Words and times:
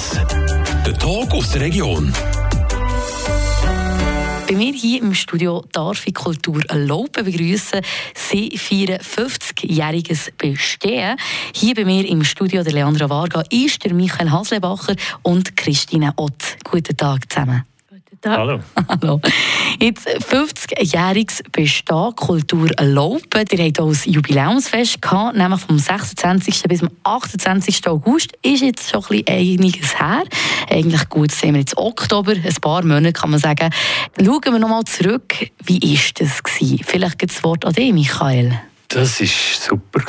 1. 0.00 0.20
Der 0.86 0.98
Tag 0.98 1.34
aus 1.34 1.50
der 1.50 1.60
Region. 1.60 2.10
Bei 4.48 4.54
mir 4.54 4.72
hier 4.72 5.02
im 5.02 5.12
Studio 5.12 5.62
darf 5.72 6.06
ich 6.06 6.14
Kultur 6.14 6.62
Laupen 6.72 7.26
begrüßen. 7.26 7.82
Sie 8.14 8.56
feiern 8.56 9.00
50-jähriges 9.00 10.32
Bestehen. 10.38 11.18
Hier 11.54 11.74
bei 11.74 11.84
mir 11.84 12.08
im 12.08 12.24
Studio 12.24 12.62
der 12.62 12.72
Leandra 12.72 13.10
Varga 13.10 13.42
ist 13.50 13.84
der 13.84 13.92
Michael 13.92 14.30
Haslebacher 14.30 14.96
und 15.22 15.54
Christine 15.56 16.14
Ott. 16.16 16.56
Guten 16.64 16.96
Tag 16.96 17.30
zusammen. 17.30 17.69
Hallo. 18.26 18.60
Hallo. 18.88 19.20
Jetzt 19.80 20.06
50-jähriges 20.06 21.42
Bestehen 21.52 22.14
Kultur 22.16 22.68
Laupen. 22.78 23.44
Ihr 23.50 23.64
habt 23.64 23.80
auch 23.80 23.88
ein 23.88 23.98
Jubiläumsfest 24.04 25.00
gehabt, 25.00 25.36
nämlich 25.38 25.60
vom 25.60 25.78
26. 25.78 26.64
bis 26.64 26.80
zum 26.80 26.90
28. 27.02 27.86
August. 27.88 28.32
Ist 28.42 28.62
jetzt 28.62 28.90
schon 28.90 29.02
ein 29.10 29.24
einiges 29.26 29.98
her. 29.98 30.24
Eigentlich 30.68 31.08
gut, 31.08 31.32
sehen 31.32 31.54
wir 31.54 31.60
jetzt 31.60 31.78
Oktober, 31.78 32.32
ein 32.32 32.54
paar 32.60 32.84
Monate 32.84 33.14
kann 33.14 33.30
man 33.30 33.40
sagen. 33.40 33.70
Schauen 34.22 34.40
wir 34.44 34.58
nochmal 34.58 34.84
zurück. 34.84 35.34
Wie 35.64 35.80
war 35.80 36.10
das? 36.18 36.42
Gewesen? 36.42 36.80
Vielleicht 36.84 37.18
gibt 37.18 37.30
es 37.32 37.36
das 37.38 37.44
Wort 37.44 37.64
an 37.64 37.72
dich, 37.72 37.92
Michael. 37.92 38.60
Das 38.88 39.18
war 39.20 39.26
super. 39.26 40.04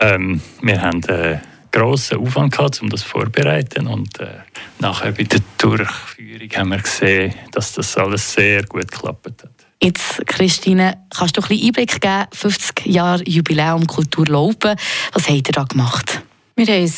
Ähm, 0.00 0.40
wir 0.62 0.82
haben 0.82 1.02
äh, 1.04 1.38
grossen 1.72 2.18
Aufwand 2.18 2.52
gehabt, 2.52 2.80
um 2.82 2.88
das 2.88 3.02
vorzubereiten. 3.02 3.86
Und 3.86 4.18
äh, 4.20 4.38
nachher 4.78 5.12
bei 5.12 5.24
der 5.24 5.40
Durchführung 5.58 6.50
haben 6.56 6.70
wir 6.70 6.78
gesehen, 6.78 7.34
dass 7.52 7.74
das 7.74 7.96
alles 7.96 8.32
sehr 8.32 8.64
gut 8.64 8.90
geklappt 8.90 9.26
hat. 9.42 9.50
Jetzt, 9.82 10.26
Christine, 10.26 10.98
kannst 11.08 11.36
du 11.36 11.40
ein 11.40 11.48
bisschen 11.48 11.66
Einblick 11.66 12.00
geben? 12.00 12.26
50 12.32 12.86
Jahre 12.86 13.22
Jubiläum 13.24 13.86
Kultur 13.86 14.26
Laupen. 14.26 14.76
Was 15.12 15.28
habt 15.28 15.48
ihr 15.48 15.52
da 15.52 15.64
gemacht? 15.64 16.22
Wir 16.56 16.66
haben 16.66 16.84
ein 16.84 16.92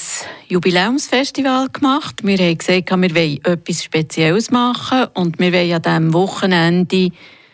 Jubiläumsfestival 0.49 1.69
gemacht. 1.69 2.25
Wir 2.25 2.37
haben 2.39 2.59
gesagt, 2.59 2.91
wir 2.91 3.15
wollen 3.15 3.45
etwas 3.45 3.85
Spezielles 3.85 4.51
machen 4.51 5.07
und 5.15 5.39
wir 5.39 5.53
wollen 5.53 5.73
an 5.75 5.83
diesem 5.83 6.13
Wochenende 6.13 7.11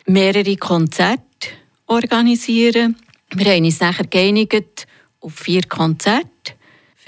mehrere 0.06 0.56
Konzerte 0.56 1.22
organisieren. 1.86 2.96
Wir 3.34 3.52
haben 3.52 3.64
uns 3.64 3.80
nachher 3.80 4.06
geeinigt 4.06 4.86
auf 5.20 5.34
vier 5.34 5.62
Konzerte. 5.68 6.30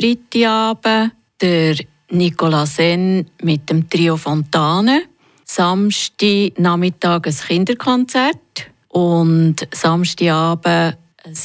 Freitagabend 0.00 1.12
der 1.42 1.76
Nicola 2.10 2.64
Sen 2.64 3.30
mit 3.42 3.68
dem 3.68 3.90
Trio 3.90 4.16
Fontane. 4.16 5.02
Samstag 5.44 6.58
Nachmittag 6.58 7.26
ein 7.26 7.34
Kinderkonzert 7.34 8.70
und 8.88 9.56
Samstagabend 9.70 10.96
ein 11.22 11.38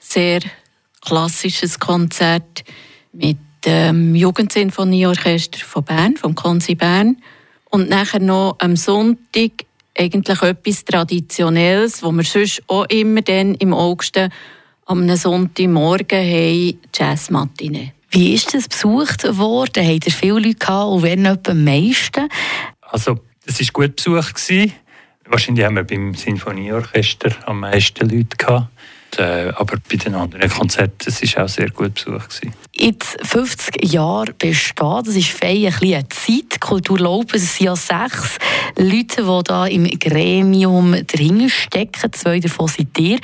sehr 0.00 0.40
klassisches 1.00 1.78
Konzert 1.78 2.62
mit 3.14 3.38
dem 3.64 4.14
Jugendsinfonieorchester 4.14 5.60
von 5.60 5.84
Bern, 5.84 6.16
vom 6.18 6.34
Konzi 6.34 6.74
Bern. 6.74 7.16
Und 7.70 7.88
nachher 7.88 8.20
noch 8.20 8.56
am 8.58 8.76
Sonntag 8.76 9.64
eigentlich 9.96 10.42
etwas 10.42 10.84
Traditionelles, 10.84 12.02
wo 12.02 12.12
wir 12.12 12.24
sonst 12.24 12.62
auch 12.66 12.84
immer 12.90 13.22
dann 13.22 13.54
im 13.54 13.72
August 13.72 14.20
am 14.88 15.16
Sonntagmorgen 15.16 16.18
haben 16.18 16.80
Jazzmatinee. 16.94 17.92
Wie 18.10 18.34
ist 18.34 18.54
das 18.54 18.68
besucht 18.68 19.24
worden? 19.36 19.86
Habt 19.86 20.06
ihr 20.06 20.12
viele 20.12 20.40
Leute 20.40 20.54
gehabt 20.54 20.90
und 20.90 21.02
wer 21.02 21.16
noch 21.16 21.36
am 21.46 21.62
meisten? 21.62 22.28
Also, 22.80 23.18
es 23.44 23.60
war 23.60 23.66
gut 23.72 23.96
besucht. 23.96 24.34
Gewesen. 24.34 24.72
Wahrscheinlich 25.26 25.64
haben 25.66 25.76
wir 25.76 25.84
beim 25.84 26.14
Sinfonieorchester 26.14 27.36
am 27.44 27.60
meisten 27.60 28.08
Leute 28.08 28.36
gehabt. 28.38 28.68
Äh, 29.18 29.52
aber 29.56 29.78
bei 29.90 29.96
den 29.96 30.14
anderen 30.14 30.48
Konzerten 30.50 31.06
war 31.06 31.22
es 31.22 31.36
auch 31.36 31.48
sehr 31.48 31.70
gut 31.70 31.94
besucht. 31.94 32.30
Gewesen. 32.30 32.54
Jetzt 32.74 33.16
50 33.26 33.92
Jahre 33.92 34.32
besteht, 34.32 35.06
das 35.06 35.16
ist 35.16 35.30
fein 35.30 35.66
ein 35.66 35.72
bisschen 35.72 35.94
eine 35.94 36.08
Zeit. 36.08 36.60
Kultur 36.60 36.98
Laupen, 36.98 37.36
es 37.36 37.56
sind 37.56 37.66
ja 37.66 37.76
sechs 37.76 38.38
Leute, 38.76 39.22
die 39.22 39.44
da 39.44 39.66
im 39.66 39.84
Gremium 39.98 40.94
drin 41.06 41.48
stecken. 41.48 42.12
Zwei 42.12 42.40
davon 42.40 42.68
sind 42.68 42.98
ihr. 42.98 43.18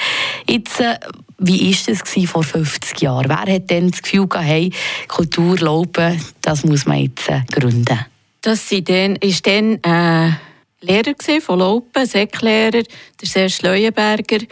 Jetzt, 0.49 0.81
äh, 0.81 0.99
wie 1.39 1.73
war 1.73 1.95
das 1.95 2.31
vor 2.31 2.43
50 2.43 3.01
Jahren? 3.01 3.29
Wer 3.29 3.55
hat 3.55 3.71
denn 3.71 3.91
das 3.91 4.03
Gefühl 4.03 4.27
gehabt, 4.29 4.47
hey, 4.47 4.71
Kultur 5.09 5.59
Laupen, 5.59 6.21
das 6.41 6.65
muss 6.65 6.87
man 6.87 6.99
jetzt 6.99 7.29
äh, 7.29 7.43
gründen? 7.51 7.99
Das 8.41 8.71
war 8.71 8.81
dann, 8.81 9.17
ist 9.17 9.47
dann 9.47 9.83
äh, 9.83 10.33
Lehrer 10.81 11.15
von 11.41 11.59
Laupen, 11.59 12.07
Säcklehrer, 12.07 12.83
der 12.83 13.29
Serge 13.29 13.59
Leuenberger. 13.63 14.45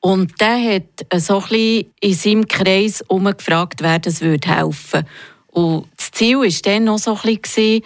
Und 0.00 0.40
der 0.40 0.74
hat 0.74 1.22
so 1.22 1.42
ein 1.50 1.86
in 2.00 2.14
seinem 2.14 2.46
Kreis 2.46 3.02
umgefragt, 3.08 3.82
wer 3.82 3.98
das 3.98 4.20
würde 4.20 4.48
helfen 4.48 5.04
Und 5.48 5.88
das 5.96 6.10
Ziel 6.12 6.38
war 6.38 6.62
dann 6.62 6.84
noch 6.84 6.98
so 6.98 7.18
ein 7.22 7.38
bisschen, 7.40 7.82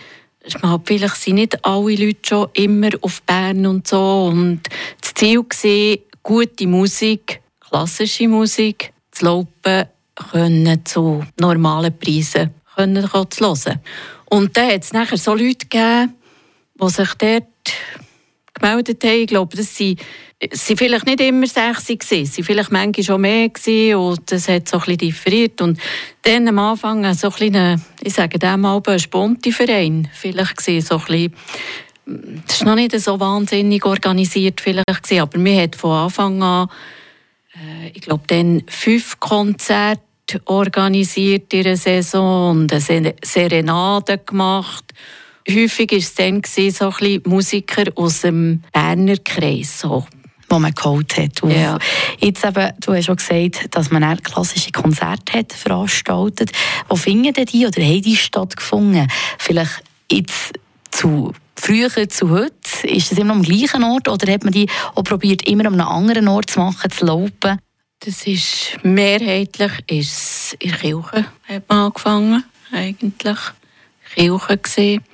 vielleicht 0.84 1.16
sind 1.16 1.34
nicht 1.37 1.65
alle 1.65 1.94
Leute 1.94 2.19
schon 2.22 2.49
immer 2.55 2.91
auf 3.00 3.22
Bern 3.22 3.66
und 3.66 3.88
so. 3.88 4.26
Und 4.26 4.61
das 5.00 5.15
Ziel 5.15 5.41
war, 5.41 5.99
gute 6.22 6.66
Musik, 6.66 7.41
klassische 7.75 8.29
Musik 8.29 8.93
zu 9.11 9.25
laufen 9.25 9.89
können 10.31 10.85
zu 10.85 11.25
normalen 11.41 11.99
Preisen 11.99 12.55
können 12.77 13.03
zu 13.03 13.41
hören. 13.41 13.81
Und 14.27 14.57
dann 14.57 14.71
hat 14.71 14.85
es 14.85 14.93
nachher 14.93 15.19
so 15.19 15.35
Leute 15.35 15.67
gegeben, 15.67 16.15
die 16.81 16.89
sich 16.89 17.15
dort 17.15 17.45
gemeldet 18.55 19.03
haben. 19.03 19.21
Ich 19.23 19.27
glaube, 19.27 19.57
das 19.57 19.77
sind, 19.77 20.01
sind 20.53 20.79
vielleicht 20.79 21.05
nicht 21.05 21.21
immer 21.21 21.49
sechs 21.49 21.89
gewesen, 21.89 22.27
sie 22.27 22.45
vielleicht 22.45 22.71
manchmal 22.71 23.05
schon 23.05 23.21
mehr 23.23 23.49
gewesen 23.49 23.97
und 23.97 24.31
das 24.31 24.47
hat 24.47 24.69
so 24.69 24.79
ein 24.79 24.97
differiert. 24.97 25.61
Und 25.61 25.81
dann 26.23 26.47
am 26.47 26.61
Anfang 26.61 27.12
so 27.15 27.27
ein 27.27 27.33
kleiner, 27.33 27.81
ich 28.05 28.15
sage 28.15 28.39
dem 28.39 28.61
mal, 28.61 28.81
ein 28.87 29.01
Sponti-Verein 29.01 30.09
vielleicht 30.12 30.59
gewesen, 30.59 30.87
so 30.87 30.99
ein 30.99 31.05
bisschen, 31.06 32.45
das 32.47 32.61
war 32.61 32.69
noch 32.69 32.77
nicht 32.77 33.01
so 33.01 33.19
wahnsinnig 33.19 33.85
organisiert 33.85 34.61
vielleicht 34.61 35.12
aber 35.12 35.45
wir 35.45 35.62
hat 35.62 35.75
von 35.75 35.91
Anfang 35.91 36.41
an, 36.41 36.69
ich 37.92 38.03
glaube, 38.03 38.25
dann 38.26 38.62
fünf 38.66 39.20
Konzerte 39.20 40.00
organisiert 40.47 41.53
in 41.53 41.62
der 41.62 41.76
Saison 41.76 42.62
und 42.62 42.72
eine 42.72 43.15
Serenade 43.22 44.19
gemacht 44.19 44.92
häufig 45.48 45.91
war 45.91 45.98
es 45.98 46.14
dann 46.14 46.43
so 46.44 46.62
ein 46.62 46.70
bisschen 46.70 47.22
Musiker 47.26 47.84
aus 47.97 48.22
dem 48.22 48.62
Berner 48.72 49.16
Kreis. 49.19 49.81
So 49.81 50.06
wo 50.50 50.59
man 50.59 50.72
geholt 50.72 51.16
hat. 51.16 51.41
Ja. 51.48 51.78
Jetzt 52.20 52.44
eben, 52.44 52.70
du 52.78 52.94
hast 52.94 53.06
schon 53.06 53.16
gesagt, 53.16 53.75
dass 53.75 53.91
man 53.91 54.22
klassische 54.22 54.70
Konzerte 54.70 55.38
hat 55.38 55.53
veranstaltet. 55.53 56.53
Wo 56.88 56.97
finden 56.97 57.44
die 57.47 57.66
oder 57.66 57.82
haben 57.82 58.03
die 58.03 58.14
stattgefunden? 58.14 59.09
Vielleicht 59.38 59.82
jetzt 60.12 60.53
zu 60.91 61.32
früher 61.64 62.08
zu 62.10 62.28
heute? 62.28 62.52
Ist 62.82 63.10
das 63.10 63.19
immer 63.19 63.32
am 63.32 63.42
gleichen 63.42 63.84
Ort 63.84 64.08
oder 64.08 64.30
hat 64.30 64.44
man 64.44 64.52
die 64.52 64.69
auch 64.94 65.02
probiert, 65.02 65.48
immer 65.48 65.66
an 65.66 65.80
einem 65.80 65.88
anderen 65.88 66.28
Ort 66.28 66.50
zu 66.50 66.60
machen, 66.60 66.91
zu 66.91 67.06
laufen? 67.06 67.58
Das 68.00 68.26
ist 68.26 68.76
mehrheitlich 68.82 69.72
ist 69.86 70.56
in 70.58 70.70
der 70.70 70.78
Kirche 70.78 71.25
hat 71.48 71.69
man 71.69 71.78
angefangen, 71.78 72.44
eigentlich. 72.70 73.38
Kirche 74.14 74.58
gesehen. 74.58 75.04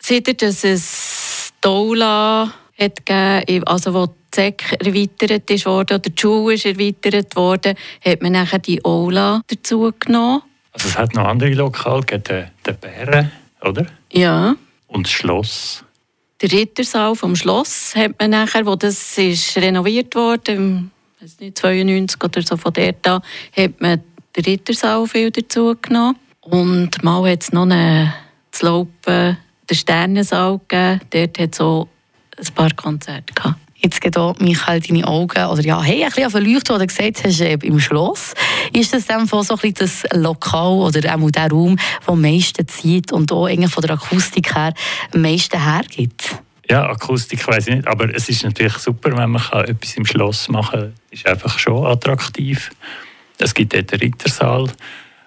Seit 0.00 0.42
dass 0.42 0.64
es 0.64 1.52
Doula 1.60 2.52
hat 2.76 3.06
gegeben, 3.06 3.64
also 3.64 3.94
wo 3.94 4.06
die 4.06 4.12
SEC 4.34 4.84
erweitert 4.84 5.50
ist 5.50 5.66
worden, 5.66 5.94
oder 5.94 6.10
die 6.10 6.20
Schule 6.20 6.54
ist 6.54 6.66
erweitert 6.66 7.36
worden, 7.36 7.76
hat 8.04 8.22
man 8.22 8.32
nachher 8.32 8.58
die 8.58 8.84
Ola 8.84 9.42
dazu 9.46 9.92
genommen. 10.00 10.42
Also 10.72 10.88
es 10.88 10.98
hat 10.98 11.14
noch 11.14 11.28
andere 11.28 11.54
Lokale 11.54 12.00
gegeben, 12.00 12.50
den 12.66 12.76
Bären, 12.78 13.30
oder? 13.60 13.86
Ja. 14.10 14.56
Und 14.88 15.06
das 15.06 15.12
Schloss. 15.12 15.84
Der 16.42 16.50
Rittersaal 16.50 17.14
vom 17.14 17.36
Schloss 17.36 17.94
hat 17.94 18.18
man 18.18 18.30
nachher, 18.30 18.66
wo 18.66 18.74
das 18.74 19.16
ist 19.16 19.56
renoviert 19.56 20.12
wurde, 20.16 20.88
weiß 21.20 21.38
nicht, 21.38 21.56
92 21.56 22.22
oder 22.22 22.42
so 22.42 22.56
von 22.56 22.72
der 22.72 22.94
da, 22.94 23.22
hat 23.56 23.80
man 23.80 24.02
den 24.34 24.44
Rittersaal 24.44 25.06
viel 25.06 25.30
dazu 25.30 25.76
genommen. 25.80 26.16
Und 26.40 27.00
mal 27.04 27.30
hat 27.30 27.42
es 27.42 27.52
noch 27.52 27.62
eine 27.62 28.12
Slope 28.52 29.36
den 29.70 29.76
Sternensaal 29.76 30.60
gegeben. 30.66 31.00
Dort 31.10 31.38
hat 31.38 31.54
es 31.54 31.60
auch 31.60 31.88
ein 32.36 32.54
paar 32.54 32.70
Konzerte 32.74 33.32
gehabt. 33.32 33.60
Jetzt 33.84 34.00
geht 34.00 34.16
Michael, 34.40 34.80
deine 34.80 35.06
Augen, 35.08 35.44
oder 35.44 35.62
ja, 35.62 35.82
hey, 35.82 36.04
ein 36.04 36.10
bisschen 36.10 36.30
verleuchtet, 36.30 36.70
wo 36.70 36.78
du 36.78 36.86
gesagt 36.86 37.24
hast, 37.24 37.40
äh, 37.40 37.58
im 37.62 37.80
Schloss. 37.80 38.32
Ist 38.72 38.94
das 38.94 39.06
dann 39.06 39.26
so 39.26 39.38
ein 39.38 39.46
bisschen 39.46 39.74
das 39.74 40.04
Lokal 40.12 40.78
oder 40.78 41.14
auch 41.14 41.30
der 41.30 41.50
Raum, 41.50 41.76
der 41.76 42.12
am 42.12 42.20
meisten 42.20 42.66
zieht 42.68 43.10
und 43.10 43.32
auch 43.32 43.48
von 43.48 43.82
der 43.82 43.90
Akustik 43.92 44.54
her 44.54 44.72
am 45.12 45.22
meisten 45.22 45.60
hergibt? 45.60 46.36
Ja, 46.70 46.88
Akustik 46.88 47.46
weiß 47.46 47.66
ich 47.66 47.74
nicht, 47.74 47.88
aber 47.88 48.14
es 48.14 48.28
ist 48.28 48.44
natürlich 48.44 48.78
super, 48.78 49.16
wenn 49.16 49.30
man 49.30 49.42
etwas 49.66 49.94
im 49.96 50.06
Schloss 50.06 50.48
machen 50.48 50.80
kann. 50.80 50.92
ist 51.10 51.26
einfach 51.26 51.58
schon 51.58 51.84
attraktiv. 51.84 52.70
Es 53.38 53.52
gibt 53.52 53.74
dort 53.74 53.90
den 53.90 53.98
Rittersaal, 53.98 54.70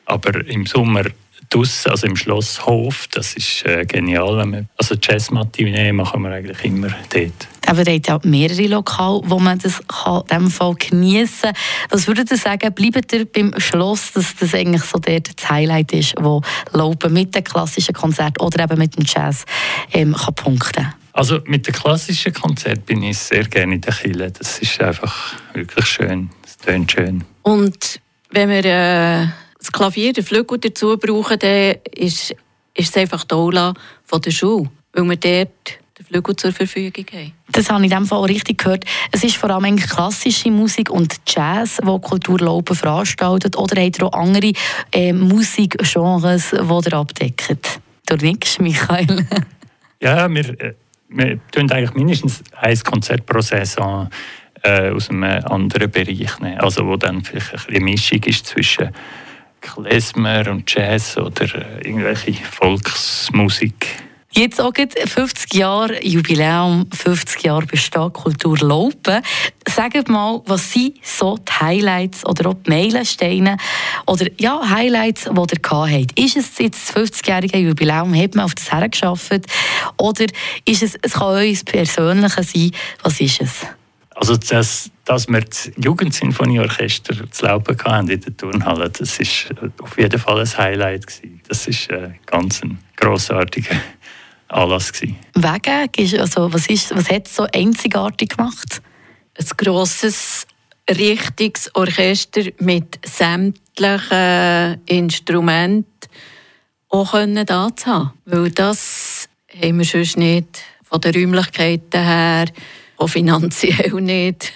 aber 0.05 0.47
im 0.47 0.65
Sommer 0.65 1.03
draussen, 1.49 1.91
also 1.91 2.07
im 2.07 2.15
Schlosshof. 2.15 3.07
Das 3.13 3.33
ist 3.33 3.65
äh, 3.65 3.85
genial. 3.85 4.65
Also 4.77 4.95
Jazz-Matinee 5.01 5.91
machen 5.91 6.21
wir 6.23 6.31
eigentlich 6.31 6.63
immer 6.63 6.89
dort. 7.09 7.47
Aber 7.67 7.87
ihr 7.87 7.95
habt 7.95 8.07
ja 8.07 8.19
mehrere 8.23 8.67
Lokale, 8.67 9.21
wo 9.25 9.39
man 9.39 9.57
das 9.59 9.81
kann, 9.87 10.21
in 10.21 10.27
diesem 10.27 10.51
Fall 10.51 10.75
geniessen 10.75 11.51
kann. 11.51 11.55
Was 11.89 12.07
würdet 12.07 12.31
ihr 12.31 12.37
sagen, 12.37 12.73
bleibt 12.73 13.13
ihr 13.13 13.25
beim 13.25 13.53
Schloss, 13.57 14.13
dass 14.13 14.35
das 14.35 14.53
eigentlich 14.53 14.83
so 14.83 14.99
dort 14.99 15.39
das 15.39 15.49
Highlight 15.49 15.93
ist, 15.93 16.15
wo 16.19 16.41
Laupen 16.71 17.13
mit 17.13 17.35
dem 17.35 17.43
klassischen 17.43 17.93
Konzert 17.93 18.39
oder 18.41 18.63
eben 18.63 18.77
mit 18.77 18.95
dem 18.95 19.05
Jazz 19.05 19.45
ähm, 19.93 20.15
kann 20.15 20.35
punkten 20.35 20.93
Also 21.13 21.39
mit 21.45 21.65
dem 21.65 21.73
klassischen 21.73 22.33
Konzert 22.33 22.85
bin 22.85 23.01
ich 23.03 23.17
sehr 23.17 23.45
gerne 23.45 23.75
in 23.75 23.81
der 23.81 23.93
Kille. 23.93 24.31
Das 24.31 24.59
ist 24.59 24.79
einfach 24.81 25.33
wirklich 25.53 25.85
schön. 25.85 26.29
Es 26.45 26.57
tönt 26.57 26.91
schön. 26.91 27.23
Und 27.41 27.99
wenn 28.31 28.49
wir 28.49 28.65
äh, 28.65 29.27
das 29.65 29.71
Klavier, 29.71 30.13
den 30.13 30.23
Flügel 30.23 30.59
dazu 30.59 30.97
brauchen, 30.97 31.39
dann 31.39 31.75
ist, 31.95 32.35
ist 32.75 32.89
es 32.89 32.97
einfach 32.97 33.23
die 33.23 33.33
Aula 33.33 33.73
von 34.03 34.21
der 34.21 34.31
Schule, 34.31 34.69
weil 34.93 35.03
wir 35.03 35.15
dort 35.15 35.79
den 35.97 36.05
Flügel 36.05 36.35
zur 36.35 36.51
Verfügung 36.51 37.05
haben. 37.11 37.33
Das 37.51 37.69
habe 37.69 37.83
ich 37.85 37.91
in 37.91 37.97
dem 37.97 38.05
Fall 38.05 38.19
auch 38.19 38.27
richtig 38.27 38.59
gehört. 38.59 38.85
Es 39.11 39.23
ist 39.23 39.37
vor 39.37 39.49
allem 39.49 39.77
klassische 39.77 40.51
Musik 40.51 40.89
und 40.89 41.15
Jazz, 41.27 41.77
die 41.81 41.99
Kulturlauben 42.01 42.75
veranstaltet. 42.75 43.57
Oder 43.57 43.81
habt 43.81 43.99
ihr 43.99 44.05
auch 44.05 44.13
andere 44.13 44.51
äh, 44.91 45.13
Musikgenres, 45.13 46.51
die 46.51 46.89
ihr 46.89 46.93
abdeckt? 46.93 47.79
Du 48.05 48.15
nickst, 48.17 48.61
Michael. 48.61 49.25
ja, 50.01 50.29
wir, 50.29 50.59
äh, 50.59 50.73
wir 51.09 51.39
tun 51.51 51.71
eigentlich 51.71 51.93
mindestens 51.93 52.43
ein 52.59 52.77
Konzert 52.81 53.25
pro 53.25 53.41
Saison 53.41 54.09
äh, 54.63 54.91
aus 54.91 55.09
einem 55.09 55.23
anderen 55.23 55.89
Bereich 55.89 56.39
nehmen. 56.39 56.59
Also 56.59 56.85
wo 56.85 56.97
dann 56.97 57.23
vielleicht 57.23 57.53
ein 57.53 57.65
bisschen 57.65 57.83
Mischung 57.85 58.23
ist 58.25 58.45
zwischen 58.45 58.89
Klezmer 59.65 60.47
und 60.49 60.71
Jazz 60.71 61.17
oder 61.17 61.43
äh, 61.55 61.87
irgendwelche 61.87 62.33
Volksmusik. 62.33 63.87
Jetzt 64.37 64.59
auch 64.59 64.73
50 64.73 65.53
Jahre 65.53 66.05
Jubiläum, 66.05 66.87
50 66.91 67.43
Jahre 67.43 67.65
Bestand 67.65 68.13
Kultur 68.13 68.57
Laupen. 68.57 69.21
Mal, 70.07 70.41
was 70.45 70.73
sind 70.73 70.97
so 71.01 71.37
die 71.37 71.51
Highlights 71.51 72.25
oder 72.25 72.49
auch 72.49 72.55
die 72.55 72.69
Meilensteine 72.69 73.55
oder 74.05 74.27
ja, 74.37 74.61
Highlights, 74.69 75.23
die 75.23 75.29
ihr 75.29 75.59
gehabt 75.61 75.91
habt? 75.91 76.19
Ist 76.19 76.35
es 76.35 76.57
jetzt 76.59 76.89
das 76.89 76.95
50-jährige 76.95 77.59
Jubiläum, 77.59 78.13
hat 78.13 78.35
man 78.35 78.45
auf 78.45 78.55
das 78.55 78.71
hergeschafft? 78.71 79.45
Oder 79.97 80.25
ist 80.65 80.83
es, 80.83 80.95
es 81.01 81.13
kann 81.13 81.27
euer 81.27 81.55
Persönliche 81.65 82.43
sein, 82.43 82.71
was 83.03 83.21
ist 83.21 83.41
es? 83.41 83.65
Also 84.15 84.37
das, 84.37 84.89
dass 85.03 85.27
wir 85.27 85.41
das 85.41 85.71
Jugendsinfonieorchester 85.75 87.29
zu 87.29 87.45
Laupen 87.45 87.77
hatten 87.83 88.09
in 88.09 88.21
der 88.21 88.35
Turnhalle, 88.35 88.89
das 88.89 89.19
ist 89.19 89.49
auf 89.81 89.97
jeden 89.97 90.19
Fall 90.19 90.39
ein 90.39 90.57
Highlight 90.57 91.05
gewesen. 91.05 91.41
Das 91.47 91.67
ist 91.67 91.89
äh, 91.89 92.11
ganz 92.25 92.63
ein 92.63 92.79
grossartiger 92.95 93.75
Anlass 94.47 94.93
gewesen. 94.93 95.17
Wegen, 95.35 96.19
also 96.21 96.51
was, 96.53 96.67
ist, 96.67 96.95
was 96.95 97.09
hat 97.09 97.27
es 97.27 97.35
so 97.35 97.45
einzigartig 97.53 98.37
gemacht? 98.37 98.81
Ein 99.37 99.45
grosses, 99.57 100.47
richtiges 100.89 101.75
Orchester 101.75 102.43
mit 102.59 102.99
sämtlichen 103.05 104.81
Instrumenten 104.85 105.91
auch 106.87 107.11
können 107.11 107.45
da 107.45 107.75
zu 107.75 107.85
haben. 107.87 108.13
Weil 108.23 108.49
das 108.51 109.27
haben 109.61 109.79
wir 109.79 109.85
sonst 109.85 110.15
nicht 110.17 110.63
von 110.83 111.01
den 111.01 111.13
Räumlichkeiten 111.13 112.01
her, 112.01 112.45
auch 112.97 113.07
finanziell 113.07 113.91
nicht. 114.01 114.53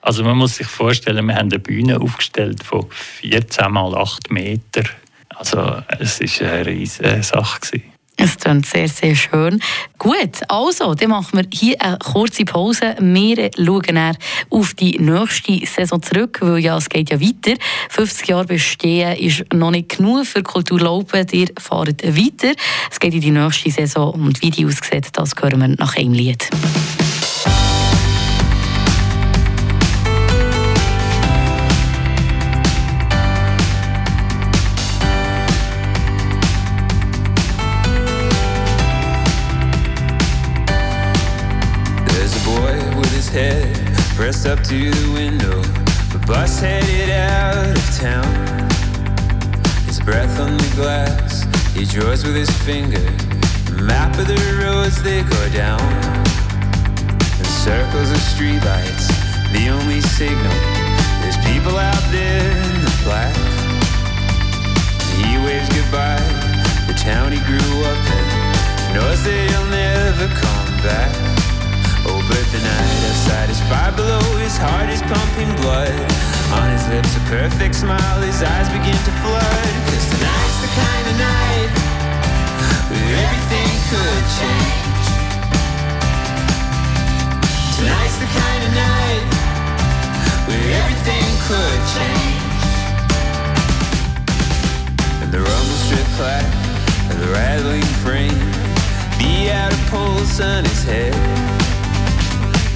Also 0.00 0.24
man 0.24 0.36
muss 0.36 0.56
sich 0.56 0.66
vorstellen, 0.66 1.26
wir 1.26 1.36
haben 1.36 1.50
eine 1.50 1.60
Bühne 1.60 2.00
aufgestellt 2.00 2.64
von 2.64 2.86
14 2.90 3.70
mal 3.70 3.94
8 3.94 4.30
Meter. 4.30 4.82
Also 5.28 5.82
es 5.98 6.20
war 6.40 6.50
eine 6.50 6.66
riesige 6.66 7.22
Sache. 7.22 7.82
Es 8.16 8.36
klingt 8.36 8.66
sehr, 8.66 8.88
sehr 8.88 9.16
schön. 9.16 9.60
Gut, 9.98 10.42
also, 10.48 10.94
dann 10.94 11.10
machen 11.10 11.38
wir 11.38 11.46
hier 11.52 11.80
eine 11.80 11.98
kurze 11.98 12.44
Pause. 12.44 12.94
Wir 12.98 13.50
schauen 13.56 14.16
auf 14.50 14.74
die 14.74 14.98
nächste 14.98 15.66
Saison 15.66 16.02
zurück, 16.02 16.38
weil 16.42 16.58
ja, 16.58 16.76
es 16.76 16.88
geht 16.88 17.10
ja 17.10 17.20
weiter. 17.20 17.56
50 17.88 18.28
Jahre 18.28 18.44
bestehen 18.44 19.16
ist 19.16 19.52
noch 19.52 19.70
nicht 19.70 19.96
genug 19.96 20.26
für 20.26 20.42
Kulturlauben. 20.42 21.26
Ihr 21.32 21.48
fahrt 21.58 22.04
weiter. 22.04 22.54
Es 22.90 23.00
geht 23.00 23.14
in 23.14 23.20
die 23.22 23.30
nächste 23.30 23.70
Saison 23.70 24.12
und 24.14 24.42
wie 24.42 24.50
die 24.50 24.66
aussieht, 24.66 25.08
das 25.12 25.32
hören 25.40 25.60
wir 25.60 25.68
nach 25.68 25.96
einem 25.96 26.12
Lied. 26.12 26.48
Pressed 44.22 44.46
up 44.46 44.62
to 44.62 44.88
the 44.88 45.12
window. 45.14 45.60
The 46.14 46.24
bus 46.28 46.60
headed 46.60 47.10
out 47.10 47.76
of 47.76 47.86
town. 47.98 48.32
His 49.84 49.98
breath 49.98 50.38
on 50.38 50.56
the 50.56 50.72
glass, 50.76 51.42
he 51.74 51.84
draws 51.84 52.22
with 52.22 52.36
his 52.36 52.50
finger. 52.62 53.02
The 53.66 53.82
map 53.82 54.16
of 54.16 54.28
the 54.28 54.38
roads 54.62 55.02
they 55.02 55.24
go 55.24 55.42
down. 55.50 55.82
The 57.42 57.48
circles 57.66 58.12
of 58.14 58.22
streetlights, 58.30 59.10
the 59.50 59.70
only 59.74 60.00
signal. 60.00 60.58
There's 61.20 61.40
people 61.50 61.76
out 61.76 62.04
there 62.14 62.46
in 62.46 62.78
the 62.86 62.94
black. 63.02 63.34
He 65.18 65.34
waves 65.42 65.68
goodbye. 65.74 66.22
The 66.86 66.94
town 66.94 67.32
he 67.32 67.40
grew 67.42 67.74
up 67.90 68.02
in 68.18 68.94
knows 68.94 69.24
that 69.24 69.50
he'll 69.50 69.66
never 69.66 70.28
come 70.40 70.61
lips 77.02 77.16
a 77.16 77.20
perfect 77.30 77.74
smile 77.74 78.20
His 78.22 78.42
eyes 78.42 78.68
begin 78.68 78.96
to 78.96 79.12
flood. 79.22 79.72
Cause 79.88 80.06
tonight's 80.10 80.58
the 80.62 80.70
kind 80.82 81.04
of 81.10 81.16
night 81.18 81.70
Where 82.90 83.12
everything 83.24 83.72
could 83.90 84.24
change. 84.38 85.06
Tonight's 87.76 88.18
the 88.22 88.30
kind 88.40 88.62
of 88.66 88.72
night 88.74 89.24
Where 90.46 90.68
everything 90.80 91.28
could 91.48 91.80
change. 91.96 92.62
And 95.22 95.30
the 95.32 95.40
rumble 95.40 95.78
strip 95.84 96.08
clack 96.18 96.46
And 97.10 97.18
the 97.20 97.28
rattling 97.32 97.88
frame 98.02 98.42
The 99.18 99.50
outer 99.52 99.82
pulse 99.90 100.40
on 100.40 100.64
his 100.64 100.84
head. 100.84 101.14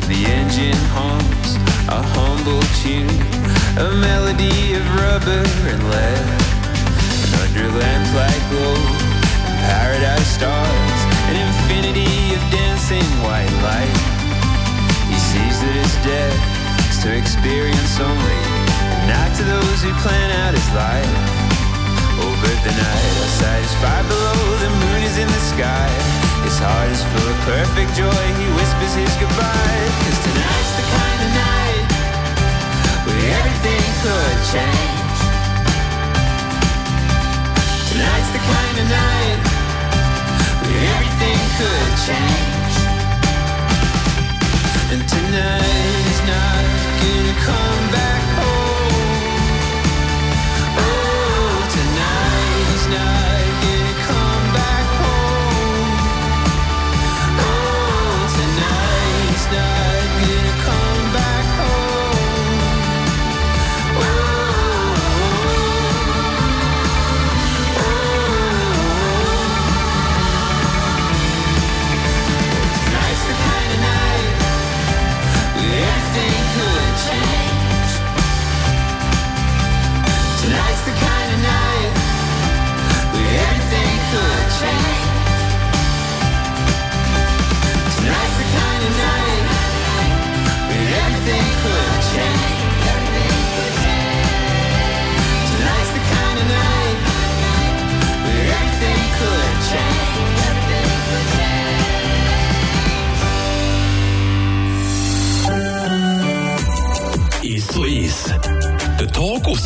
The 0.08 0.24
engine 0.24 0.80
hums 0.94 1.56
a 1.88 2.02
humble 2.02 2.62
tune, 2.82 3.35
a 3.76 3.92
melody 4.00 4.72
of 4.72 4.84
rubber 4.96 5.44
and 5.68 5.80
lead. 5.92 6.26
And 7.24 7.32
under 7.44 7.68
lamplight 7.76 8.42
glow, 8.48 8.72
and 8.72 9.58
paradise 9.68 10.30
stars, 10.32 11.00
an 11.28 11.36
infinity 11.36 12.32
of 12.32 12.40
dancing 12.48 13.04
white 13.20 13.52
light. 13.60 13.96
He 15.12 15.18
sees 15.20 15.60
that 15.60 15.76
his 15.76 15.94
death 16.08 16.40
is 16.88 16.98
to 17.04 17.12
experience 17.12 18.00
only, 18.00 18.40
and 18.80 19.12
not 19.12 19.28
to 19.36 19.44
those 19.44 19.78
who 19.84 19.92
plan 20.00 20.30
out 20.40 20.56
his 20.56 20.70
life. 20.72 21.16
Oh, 22.16 22.32
Over 22.32 22.52
the 22.64 22.72
night 22.72 23.12
outside 23.20 23.60
is 23.60 23.74
far 23.84 24.02
below, 24.08 24.40
the 24.64 24.72
moon 24.72 25.00
is 25.04 25.18
in 25.20 25.28
the 25.28 25.42
sky. 25.52 25.90
His 26.48 26.56
heart 26.62 26.88
is 26.88 27.02
full 27.12 27.28
of 27.28 27.38
perfect 27.44 27.92
joy. 27.92 28.24
He 28.40 28.46
whispers 28.56 28.94
his 28.94 29.12
goodbye. 29.20 29.84
Cause 30.00 30.20
tonight's 30.24 30.72
the 30.80 30.85
shine. 42.06 42.55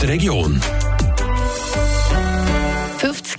Der 0.00 0.09
Region. 0.09 0.79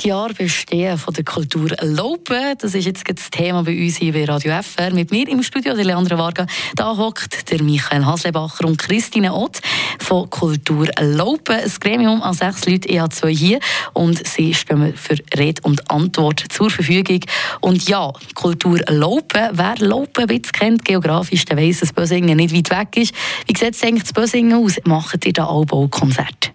50 0.02 0.06
Jahre 0.06 0.34
Bestehen 0.34 0.98
von 0.98 1.14
der 1.14 1.24
Kultur 1.24 1.70
Laupen. 1.82 2.56
Das 2.60 2.74
ist 2.74 2.86
jetzt 2.86 3.04
das 3.08 3.30
Thema 3.30 3.64
bei 3.64 3.78
uns 3.78 3.98
hier 3.98 4.14
bei 4.14 4.26
Radio 4.26 4.52
FR. 4.62 4.92
Mit 4.94 5.12
mir 5.12 5.28
im 5.28 5.44
Studio, 5.44 5.76
der 5.76 5.86
Leandra 5.86 6.18
Varga. 6.18 6.48
Da 6.76 6.98
hockt 6.98 7.52
der 7.52 7.62
Michael 7.62 8.06
Haslebacher 8.06 8.66
und 8.66 8.78
Christine 8.78 9.34
Ott 9.34 9.60
von 10.00 10.30
Kultur 10.30 10.88
Laupen. 11.00 11.56
Ein 11.56 11.72
Gremium 11.80 12.22
an 12.24 12.34
sechs 12.34 12.66
Leute, 12.66 12.88
ich 12.88 13.00
habe 13.00 13.10
zwei 13.10 13.34
hier. 13.34 13.60
Und 13.94 14.26
sie 14.28 14.54
stehen 14.54 14.96
für 14.96 15.18
Rede 15.38 15.62
und 15.64 15.90
Antwort 15.92 16.46
zur 16.50 16.70
Verfügung. 16.72 17.20
Und 17.60 17.88
ja, 17.88 18.12
Kultur 18.34 18.80
Laupen. 18.88 19.50
Wer 19.52 19.76
Laupen 19.78 20.24
ein 20.24 20.28
bisschen 20.28 20.52
kennt, 20.52 20.86
geografisch, 20.86 21.46
der 21.46 21.58
weiss, 21.58 21.82
dass 21.82 21.94
Bösingen 21.94 22.38
nicht 22.38 22.56
weit 22.56 22.72
weg 22.72 22.98
ist. 22.98 23.14
Wie 23.46 23.58
sieht 23.58 23.76
es 23.76 23.84
eigentlich 23.84 24.06
zu 24.06 24.14
Bösingen 24.14 24.64
aus? 24.64 24.78
Macht 24.86 25.26
ihr 25.26 25.34
da 25.34 25.46
auch 25.46 25.66
Konzerte? 25.92 26.52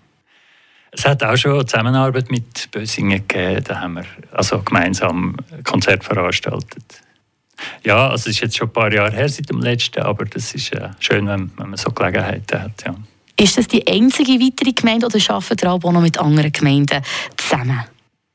Es 0.96 1.04
hat 1.04 1.22
auch 1.22 1.36
schon 1.36 1.66
Zusammenarbeit 1.66 2.30
mit 2.30 2.70
Bösingen 2.70 3.28
gegeben. 3.28 3.62
Da 3.64 3.80
haben 3.80 3.94
wir 3.94 4.06
also 4.32 4.60
gemeinsam 4.62 5.36
ein 5.52 5.62
Konzert 5.62 6.02
veranstaltet. 6.02 7.02
Ja, 7.84 8.08
also 8.08 8.30
es 8.30 8.36
ist 8.36 8.40
jetzt 8.40 8.56
schon 8.56 8.68
ein 8.68 8.72
paar 8.72 8.92
Jahre 8.92 9.14
her 9.14 9.28
seit 9.28 9.50
dem 9.50 9.60
letzten, 9.60 10.00
aber 10.00 10.24
das 10.24 10.54
ist 10.54 10.72
äh, 10.72 10.88
schön, 10.98 11.26
wenn, 11.26 11.50
wenn, 11.58 11.68
man 11.70 11.76
so 11.76 11.90
Gelegenheiten 11.90 12.62
hat. 12.62 12.84
Ja. 12.84 12.94
Ist 13.38 13.58
das 13.58 13.68
die 13.68 13.86
einzige 13.86 14.32
weitere 14.32 14.72
Gemeinde 14.72 15.06
oder 15.06 15.18
arbeitet 15.28 15.62
ihr 15.62 15.72
auch 15.72 15.92
noch 15.92 16.00
mit 16.00 16.18
anderen 16.18 16.52
Gemeinden 16.52 17.02
zusammen? 17.36 17.84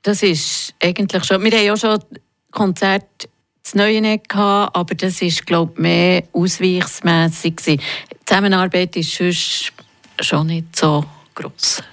Das 0.03 0.22
ist 0.22 0.75
eigentlich 0.82 1.24
schon. 1.24 1.44
Wir 1.44 1.51
haben 1.51 1.65
ja 1.65 1.77
schon 1.77 2.00
Konzerte 2.51 3.27
das 3.63 3.75
Neue 3.75 4.01
nicht 4.01 4.30
gehabt, 4.30 4.75
aber 4.75 4.96
das 4.96 5.22
ist 5.22 5.46
glaube 5.46 5.74
ich 5.75 5.80
mehr 5.80 6.24
ausweichsmässig 6.34 7.56
Die 7.65 7.80
Zusammenarbeit 8.25 8.96
ist 8.96 9.15
sonst 9.15 9.74
schon 10.20 10.48
nicht 10.48 10.75
so 10.75 11.03
groß. 11.36 11.84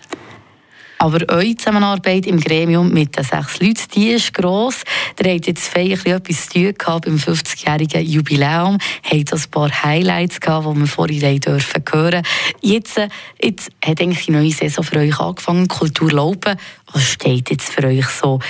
Aber 0.99 1.21
eure 1.29 1.57
Zusammenarbeit 1.57 2.27
im 2.27 2.41
Gremium 2.41 2.93
mit 2.93 3.17
den 3.17 3.25
sechs 3.25 3.61
Leuten, 3.61 3.83
die 3.95 4.09
ist 4.09 4.35
gross. 4.35 4.83
Ihr 5.23 5.33
habt 5.33 5.47
jetzt 5.47 5.69
feierlich 5.69 6.05
etwas 6.07 6.49
zu 6.49 6.55
tun 6.55 6.75
gehabt 6.77 7.05
beim 7.05 7.17
50-jährigen 7.17 8.05
Jubiläum. 8.05 8.79
Habt 9.05 9.33
ein 9.33 9.51
paar 9.51 9.71
Highlights 9.85 10.41
gehabt, 10.41 10.67
die 10.67 10.81
wir 10.81 10.87
vorhin 10.87 11.41
dürfen. 11.41 12.23
Jetzt, 12.61 12.99
äh, 12.99 13.09
jetzt 13.41 13.71
hat 13.85 14.01
eigentlich 14.01 14.27
die 14.27 14.33
neue 14.33 14.51
Saison 14.51 14.83
für 14.83 14.99
euch 14.99 15.19
angefangen, 15.21 15.69
Kultur 15.69 16.11
laufen. 16.11 16.57
Was 16.93 17.05
steht 17.05 17.51
jetzt 17.51 17.73
für 17.73 17.85
euch 17.85 18.09
so 18.09 18.41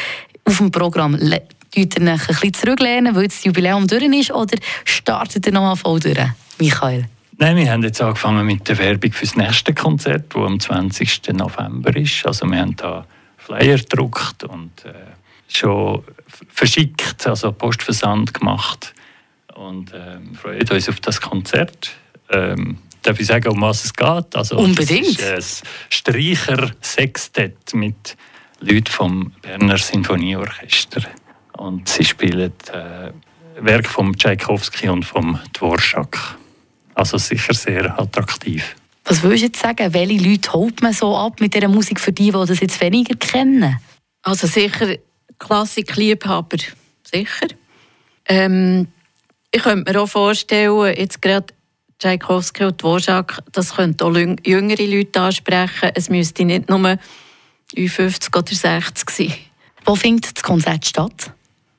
auf 0.44 0.56
dem 0.56 0.70
Programm? 0.70 1.18
Tut 1.18 1.98
ihr 1.98 2.12
ein 2.12 2.18
bisschen 2.18 2.54
zurücklehnen, 2.54 3.14
weil 3.14 3.28
das 3.28 3.44
Jubiläum 3.44 3.86
durch 3.86 4.02
ist, 4.04 4.32
oder 4.32 4.56
startet 4.84 5.46
ihr 5.46 5.52
nochmal 5.52 5.76
voll 5.76 6.00
durch? 6.00 6.18
Michael? 6.58 7.08
Nein, 7.40 7.56
wir 7.56 7.70
haben 7.70 7.84
jetzt 7.84 8.02
angefangen 8.02 8.44
mit 8.44 8.68
der 8.68 8.78
Werbung 8.78 9.12
für 9.12 9.24
das 9.24 9.36
nächste 9.36 9.72
Konzert, 9.72 10.34
das 10.34 10.42
am 10.42 10.58
20. 10.58 11.34
November 11.34 11.94
ist. 11.94 12.26
Also 12.26 12.46
wir 12.46 12.58
haben 12.58 12.74
da 12.74 13.06
Flyer 13.36 13.78
gedruckt 13.78 14.42
und 14.42 14.84
äh, 14.84 14.92
schon 15.46 16.02
verschickt, 16.48 17.24
also 17.28 17.52
Postversand 17.52 18.34
gemacht 18.34 18.92
und 19.54 19.92
äh, 19.92 20.18
freuen 20.34 20.68
uns 20.68 20.88
auf 20.88 20.98
das 20.98 21.20
Konzert. 21.20 21.92
Ähm, 22.28 22.78
darf 23.02 23.20
ich 23.20 23.28
sagen, 23.28 23.48
um 23.50 23.60
was 23.60 23.84
es 23.84 23.94
geht? 23.94 24.34
Also, 24.34 24.58
Unbedingt. 24.58 25.20
Es 25.20 25.62
ist 25.62 25.64
ein 25.64 25.68
Streicher-Sextett 25.90 27.72
mit 27.72 28.16
Leuten 28.58 28.86
vom 28.86 29.30
Berner 29.42 29.78
Sinfonieorchester. 29.78 31.02
Und 31.52 31.88
sie 31.88 32.04
spielen 32.04 32.52
äh, 32.72 33.12
Werke 33.60 33.88
von 33.88 34.16
Tchaikovsky 34.16 34.88
und 34.88 35.04
vom 35.04 35.38
Dvorak. 35.52 36.36
Also 36.98 37.16
sicher 37.16 37.54
sehr 37.54 37.96
attraktiv. 37.96 38.74
Was 39.04 39.22
würdest 39.22 39.42
du 39.42 39.46
jetzt 39.46 39.60
sagen, 39.60 39.94
welche 39.94 40.28
Leute 40.28 40.52
holt 40.52 40.82
man 40.82 40.92
so 40.92 41.16
ab 41.16 41.40
mit 41.40 41.54
dieser 41.54 41.68
Musik 41.68 42.00
für 42.00 42.12
die, 42.12 42.32
die 42.32 42.46
das 42.46 42.58
jetzt 42.58 42.80
weniger 42.80 43.14
kennen? 43.14 43.78
Also 44.22 44.48
sicher 44.48 44.96
Klassik-Liebhaber, 45.38 46.58
sicher. 47.04 47.46
Ähm, 48.26 48.88
ich 49.52 49.62
könnte 49.62 49.92
mir 49.92 50.00
auch 50.00 50.08
vorstellen, 50.08 50.92
jetzt 50.96 51.22
gerade 51.22 51.54
Tchaikovsky 52.00 52.64
und 52.64 52.82
Dvorak, 52.82 53.44
das 53.52 53.76
könnte 53.76 54.04
auch 54.04 54.16
jüngere 54.44 54.82
Leute 54.84 55.20
ansprechen. 55.20 55.92
Es 55.94 56.10
müsste 56.10 56.44
nicht 56.44 56.68
nur 56.68 56.98
50 57.76 58.36
oder 58.36 58.54
60 58.54 59.10
sein. 59.10 59.34
Wo 59.84 59.94
findet 59.94 60.36
das 60.36 60.42
Konzert 60.42 60.84
statt? 60.84 61.32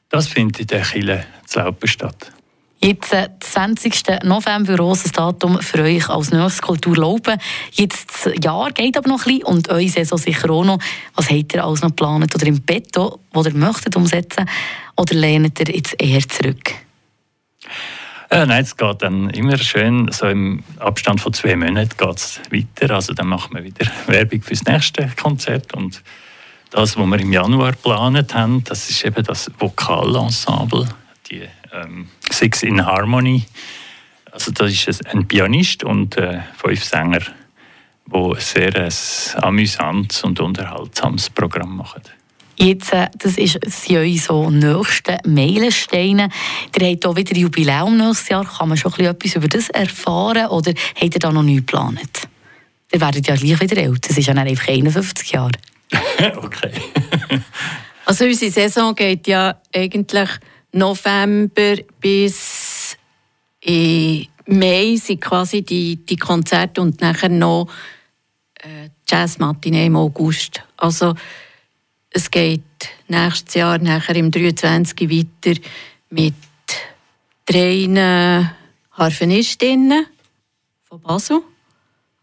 Das 0.08 0.30
findet 0.30 0.62
in 0.62 0.68
der 0.68 0.82
Kille 0.84 1.26
zu 1.46 1.60
Laupen 1.60 1.90
statt. 1.90 2.32
Jetzt, 2.82 3.12
äh, 3.12 3.28
20. 3.42 4.24
November, 4.24 4.76
großes 4.76 5.12
Datum 5.12 5.60
für 5.60 5.84
euch 5.84 6.08
als 6.08 6.32
nächstes 6.32 6.62
Kultur 6.62 6.96
Laupen. 6.96 7.38
Jetzt 7.72 8.26
das 8.26 8.34
Jahr 8.42 8.72
geht 8.72 8.98
aber 8.98 9.10
noch 9.10 9.26
ein 9.26 9.40
bisschen 9.40 9.44
und 9.44 9.70
eure 9.70 9.90
Saison 9.90 10.18
sicher 10.18 10.50
auch 10.50 10.64
noch. 10.64 10.80
Was 11.14 11.30
habt 11.30 11.54
ihr 11.54 11.64
alles 11.64 11.82
noch 11.82 11.90
geplant 11.90 12.34
oder 12.34 12.48
im 12.48 12.62
Petto, 12.62 13.20
was 13.34 13.48
ihr 13.48 13.54
möchtet 13.54 13.98
umsetzen 13.98 14.50
oder 14.96 15.14
lehnt 15.14 15.60
ihr 15.60 15.76
jetzt 15.76 16.02
eher 16.02 16.22
zurück? 16.22 16.72
Äh, 18.30 18.46
nein, 18.46 18.64
es 18.64 18.78
geht 18.78 19.02
dann 19.02 19.30
immer 19.32 19.58
schön, 19.58 20.10
so 20.14 20.28
im 20.28 20.64
Abstand 20.78 21.20
von 21.20 21.34
zwei 21.34 21.58
Monaten 21.58 21.98
geht 21.98 22.16
es 22.16 22.40
weiter. 22.50 22.96
Also 22.96 23.14
dann 23.14 23.28
machen 23.28 23.58
wir 23.58 23.64
wieder 23.66 23.88
Werbung 24.08 24.42
für 24.42 24.52
das 24.52 24.64
nächste 24.64 25.12
Konzert 25.22 25.74
und 25.74 26.02
das, 26.70 26.96
was 26.96 27.06
wir 27.06 27.20
im 27.20 27.34
Januar 27.34 27.72
geplant 27.72 28.34
haben, 28.34 28.64
das 28.64 28.90
ist 28.90 29.04
eben 29.04 29.24
das 29.26 29.52
Vokalensemble, 29.58 30.88
ähm, 31.74 32.08
Six 32.32 32.64
in 32.64 32.86
Harmony. 32.86 33.46
Also 34.32 34.52
das 34.52 34.88
ist 34.88 35.06
ein 35.08 35.28
Pianist 35.28 35.84
und 35.84 36.18
äh, 36.18 36.42
fünf 36.58 36.84
Sänger, 36.84 37.20
die 37.20 38.16
ein 38.16 38.36
sehr 38.40 38.76
ein 38.76 38.92
äh, 38.92 39.42
amüsantes 39.42 40.24
und 40.24 40.40
unterhaltsames 40.40 41.30
Programm 41.30 41.78
machen. 41.78 42.02
Jetzt, 42.62 42.92
äh, 42.92 43.08
das 43.18 43.38
ist 43.38 43.58
eure 43.90 44.18
so 44.18 44.50
nächsten 44.50 45.18
Meilensteine. 45.26 46.30
Ihr 46.78 46.90
habt 46.90 47.04
hier 47.04 47.16
wieder 47.16 47.38
Jubiläum 47.38 47.98
nächstes 47.98 48.30
Jahr. 48.30 48.46
Kann 48.46 48.68
man 48.68 48.78
schon 48.78 48.94
etwas 49.00 49.36
über 49.36 49.48
das 49.48 49.70
erfahren 49.70 50.48
oder 50.48 50.74
habt 50.96 51.16
ihr 51.16 51.20
da 51.20 51.32
noch 51.32 51.44
nichts 51.44 51.66
geplant? 51.66 52.28
Ihr 52.92 53.00
werdet 53.02 53.28
ja 53.28 53.36
gleich 53.36 53.62
wieder 53.62 53.78
älter. 53.78 54.10
Das 54.10 54.18
ist 54.18 54.26
ja 54.26 54.34
einfach 54.34 54.68
51 54.68 55.32
Jahre. 55.32 55.52
okay. 56.38 56.72
also 58.06 58.26
unsere 58.26 58.52
Saison 58.52 58.94
geht 58.94 59.28
ja 59.28 59.56
eigentlich 59.74 60.30
November 60.72 61.78
bis 62.00 62.98
in 63.62 64.28
Mai 64.46 64.96
sind 64.96 65.22
quasi 65.22 65.62
die, 65.62 65.98
die 65.98 66.16
Konzerte 66.16 66.82
und 66.82 67.02
nachher 67.02 67.30
noch 67.30 67.68
äh, 68.56 68.90
Jazzmatinee 69.08 69.86
im 69.86 69.96
August. 69.96 70.64
Also 70.78 71.14
es 72.10 72.32
geht 72.32 72.64
nächstes 73.08 73.56
Jahr 73.56 73.78
nachher 73.78 74.16
im 74.16 74.32
23. 74.32 75.10
weiter 75.10 75.60
mit 76.10 76.34
drei 77.46 78.50
Harfenistinnen 78.92 80.06
von 80.84 81.02
Basel. 81.02 81.42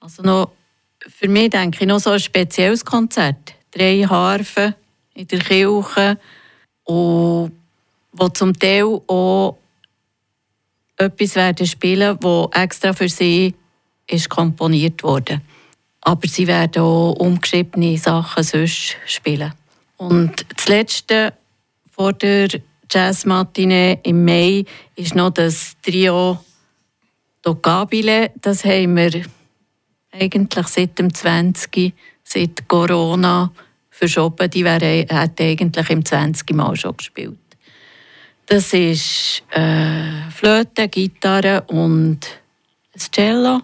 Also 0.00 0.22
noch, 0.22 0.52
für 1.00 1.28
mich 1.28 1.50
denke 1.50 1.78
ich 1.80 1.88
noch 1.88 2.00
so 2.00 2.10
ein 2.10 2.20
spezielles 2.20 2.84
Konzert. 2.84 3.54
Drei 3.70 4.02
Harfen 4.02 4.74
in 5.14 5.28
der 5.28 5.38
Kirche 5.38 6.18
und 6.84 7.55
die 8.20 8.32
zum 8.32 8.58
Teil 8.58 8.84
auch 9.06 9.58
etwas 10.96 11.36
werden 11.36 11.66
spielen, 11.66 12.18
das 12.20 12.48
extra 12.52 12.92
für 12.92 13.08
sie 13.08 13.54
ist 14.06 14.28
komponiert 14.28 15.02
wurde. 15.02 15.40
Aber 16.00 16.28
sie 16.28 16.46
werden 16.46 16.82
auch 16.82 17.12
umgeschriebene 17.18 17.98
Sachen 17.98 18.42
sonst 18.42 18.96
spielen. 19.06 19.52
Und 19.96 20.46
das 20.54 20.68
Letzte 20.68 21.32
vor 21.90 22.12
der 22.12 22.48
Jazzmatinee 22.90 23.98
im 24.04 24.24
Mai 24.24 24.64
ist 24.94 25.14
noch 25.14 25.30
das 25.30 25.76
Trio 25.82 26.38
Docabile. 27.42 28.30
Das 28.40 28.64
haben 28.64 28.96
wir 28.96 29.22
eigentlich 30.12 30.68
seit 30.68 30.98
dem 30.98 31.12
20. 31.12 31.92
seit 32.22 32.68
Corona 32.68 33.50
verschoben. 33.90 34.50
Die 34.50 34.64
wären, 34.64 35.10
eigentlich 35.10 35.90
im 35.90 36.04
20. 36.04 36.54
Mal 36.54 36.76
schon 36.76 36.96
gespielt. 36.96 37.38
Das 38.46 38.72
ist 38.72 39.42
äh, 39.50 40.30
Flöte, 40.30 40.88
Gitarre 40.88 41.62
und 41.62 42.20
ein 42.94 43.00
Cello. 43.10 43.60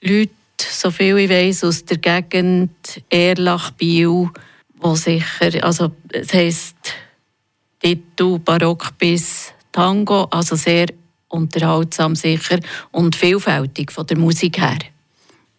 Leute, 0.00 0.32
soviel 0.58 1.18
ich 1.18 1.30
weiß, 1.30 1.64
aus 1.64 1.84
der 1.84 1.98
Gegend 1.98 3.02
Erlach, 3.08 3.70
Biel, 3.70 4.28
wo 4.78 4.94
sicher, 4.96 5.62
also 5.62 5.92
es 6.08 6.34
heisst 6.34 6.76
Titel 7.78 8.40
Barock 8.40 8.98
bis 8.98 9.52
Tango, 9.70 10.24
also 10.24 10.56
sehr 10.56 10.86
unterhaltsam 11.28 12.16
sicher 12.16 12.58
und 12.90 13.14
vielfältig 13.14 13.92
von 13.92 14.06
der 14.06 14.18
Musik 14.18 14.58
her. 14.60 14.78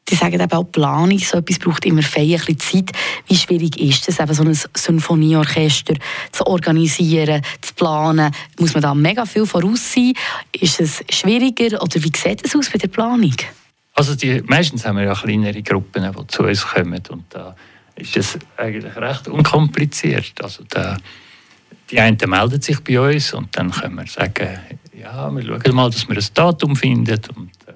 Die 0.10 0.16
sagen 0.16 0.40
eben 0.40 0.52
auch, 0.52 0.64
Planung, 0.64 1.20
so 1.20 1.38
etwas 1.38 1.60
braucht 1.60 1.86
immer 1.86 2.02
ein 2.02 2.60
Zeit. 2.60 2.92
Wie 3.28 3.36
schwierig 3.36 3.80
ist 3.80 4.10
es, 4.10 4.20
eben 4.20 4.34
so 4.34 4.44
ein 4.44 4.58
Symphonieorchester 4.76 5.94
zu 6.32 6.46
organisieren, 6.48 7.42
zu 7.62 7.74
planen? 7.76 8.34
Muss 8.60 8.74
man 8.74 8.84
da 8.84 8.94
mega 8.94 9.26
viel 9.26 9.46
voraus 9.46 9.94
sein? 9.94 10.14
Ist 10.52 10.82
es 10.82 11.04
schwieriger 11.10 11.82
oder 11.82 12.04
wie 12.04 12.12
sieht 12.16 12.46
es 12.46 12.56
aus 12.56 12.70
bei 12.70 12.78
der 12.78 12.90
Planung? 12.90 13.36
Also 13.94 14.16
die, 14.16 14.42
meistens 14.46 14.86
haben 14.86 14.98
wir 14.98 15.06
ja 15.06 15.14
kleinere 15.14 15.62
Gruppen, 15.62 16.04
die 16.04 16.28
zu 16.28 16.44
uns 16.44 16.66
kommen 16.66 17.02
und 17.10 17.26
da 17.30 17.56
ist 17.96 18.18
es 18.18 18.40
eigentlich 18.58 18.96
recht 18.96 19.28
unkompliziert. 19.28 20.34
Also 20.42 20.64
da, 20.70 20.98
die 21.90 22.00
einen 22.00 22.18
melden 22.28 22.62
sich 22.62 22.80
bei 22.82 23.00
uns 23.00 23.34
und 23.34 23.56
dann 23.56 23.72
können 23.72 23.96
wir 23.96 24.08
sagen, 24.08 24.60
ja, 24.98 25.30
wir 25.30 25.44
schauen 25.44 25.76
mal, 25.76 25.90
dass 25.90 26.08
wir 26.08 26.18
ein 26.18 26.26
Datum 26.34 26.76
finden 26.76 27.20
und 27.36 27.52
äh, 27.68 27.74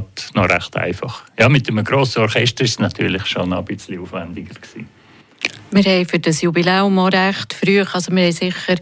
geht 0.00 0.34
noch 0.34 0.48
recht 0.48 0.76
einfach. 0.76 1.22
Ja, 1.38 1.48
mit 1.48 1.68
einem 1.68 1.84
grossen 1.84 2.22
Orchester 2.22 2.64
ist 2.64 2.72
es 2.72 2.78
natürlich 2.78 3.26
schon 3.26 3.52
ein 3.52 3.64
bisschen 3.64 4.00
aufwendiger 4.00 4.54
gewesen. 4.54 4.88
Wir 5.70 5.82
haben 5.82 6.06
für 6.06 6.18
das 6.18 6.42
Jubiläum 6.42 6.98
auch 6.98 7.12
recht 7.12 7.54
früh, 7.54 7.80
also 7.80 8.12
wir 8.12 8.24
haben 8.24 8.32
sicher 8.32 8.76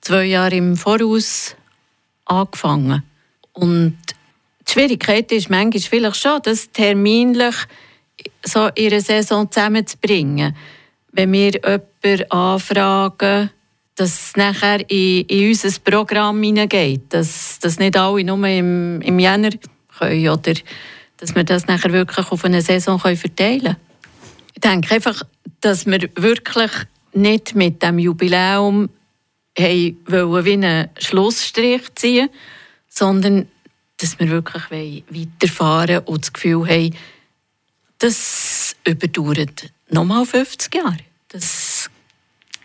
zwei 0.00 0.24
Jahre 0.24 0.56
im 0.56 0.76
Voraus 0.76 1.54
angefangen. 2.24 3.02
Und 3.52 3.98
die 4.66 4.72
Schwierigkeit 4.72 5.30
ist 5.32 5.50
manchmal 5.50 5.82
vielleicht 5.82 6.16
schon, 6.16 6.40
das 6.42 6.70
terminlich 6.72 7.54
so 8.42 8.68
in 8.74 8.92
einer 8.92 9.00
Saison 9.00 9.50
zusammenzubringen. 9.50 10.56
Wenn 11.12 11.32
wir 11.32 11.52
jemanden 11.52 12.30
anfragen, 12.30 13.50
dass 13.96 14.28
es 14.28 14.36
nachher 14.36 14.88
in, 14.88 15.26
in 15.26 15.48
unser 15.48 15.78
Programm 15.80 16.42
hineingeht, 16.42 17.02
dass, 17.10 17.58
dass 17.58 17.78
nicht 17.78 17.96
alle 17.96 18.24
nur 18.24 18.46
im, 18.46 19.00
im 19.02 19.18
Jänner 19.18 19.50
können 20.00 20.28
oder 20.28 20.54
dass 21.18 21.34
wir 21.34 21.44
das 21.44 21.66
nachher 21.66 21.92
wirklich 21.92 22.30
auf 22.30 22.44
eine 22.44 22.62
Saison 22.62 22.98
können 22.98 23.16
verteilen 23.16 23.60
können. 23.60 23.76
Ich 24.54 24.60
denke 24.60 24.94
einfach, 24.94 25.22
dass 25.60 25.86
wir 25.86 26.08
wirklich 26.16 26.70
nicht 27.12 27.54
mit 27.54 27.82
dem 27.82 27.98
Jubiläum 27.98 28.88
wollen, 29.56 30.44
wie 30.44 30.52
einen 30.52 30.88
Schlussstrich 30.98 31.82
ziehen 31.94 32.30
sondern 32.90 33.48
dass 33.96 34.18
wir 34.18 34.28
wirklich 34.28 34.62
weiterfahren 34.70 36.04
und 36.04 36.24
das 36.24 36.32
Gefühl 36.32 36.68
haben, 36.68 36.96
das 37.98 38.76
überdauert 38.84 39.72
nochmal 39.90 40.26
50 40.26 40.74
Jahre. 40.74 40.96
Das, 41.28 41.90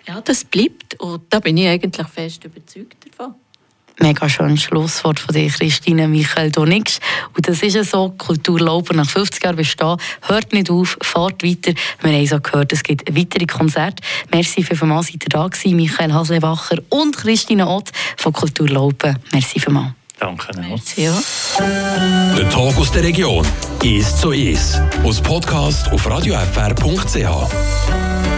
ja, 0.08 0.20
das 0.22 0.44
bleibt 0.44 1.00
und 1.00 1.24
da 1.30 1.39
bin 1.39 1.58
ich 1.58 1.68
eigentlich 1.68 2.08
fest 2.08 2.44
überzeugt 2.44 2.98
davon. 3.10 3.36
Mega 4.00 4.28
schönes 4.28 4.64
Schlusswort 4.64 5.20
von 5.20 5.34
dir, 5.34 5.50
Christine 5.50 6.08
Michael 6.08 6.52
Donix. 6.52 7.00
Und 7.36 7.48
das 7.48 7.64
ist 7.64 7.75
ja 7.75 7.84
so, 7.84 8.14
Kultur 8.18 8.60
Laupen 8.60 8.98
nach 8.98 9.10
50 9.10 9.44
Jahren 9.44 9.56
bestehen, 9.56 9.98
hört 10.24 10.54
nicht 10.54 10.70
auf, 10.70 10.98
fahrt 11.02 11.44
weiter. 11.44 11.74
Wir 12.02 12.12
haben 12.12 12.28
so 12.28 12.40
gehört, 12.40 12.74
es 12.74 12.84
gibt 12.84 13.16
weitere 13.16 13.46
Konzerte. 13.46 14.04
Merci 14.32 14.64
für 14.64 14.75
vielmals, 14.75 15.08
seid 15.08 15.24
ihr 15.24 15.30
da 15.30 15.48
gewesen, 15.48 15.78
Michael 15.78 16.14
Haslewacher 16.14 16.80
und 16.90 17.16
Christine 17.16 17.68
Ott 17.68 17.92
von 18.18 18.34
Kultur 18.34 18.68
Laupen. 18.68 19.18
Merci 19.32 19.60
vielmals. 19.60 19.94
Danke 20.20 20.50
auch. 20.50 20.56
Merci, 20.56 21.04
ja. 21.04 21.14
Der 22.36 22.50
Tag 22.50 22.78
aus 22.78 22.92
der 22.92 23.04
Region. 23.04 23.46
Ist 23.84 24.20
so 24.20 24.32
ist. 24.32 24.82
Aus 25.04 25.22
Podcast 25.22 25.92
auf 25.92 26.10
radiofr.ch. 26.10 28.35